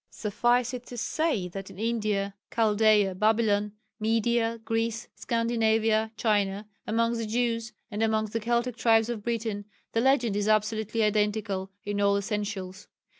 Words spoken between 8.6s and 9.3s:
tribes of